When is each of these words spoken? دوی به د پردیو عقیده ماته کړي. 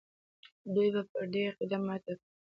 دوی 0.73 0.89
به 0.93 1.01
د 1.05 1.07
پردیو 1.11 1.49
عقیده 1.51 1.77
ماته 1.85 2.13
کړي. 2.17 2.29